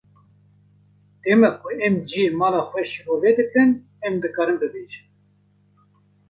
Dema 1.23 1.49
ku 1.59 1.67
em 1.87 1.95
cihê 2.07 2.29
mala 2.41 2.61
xwe 2.69 2.81
şîrove 2.91 3.31
dikin, 3.37 3.69
em 4.05 4.13
dikarin 4.21 4.57
bibêjin. 4.61 5.07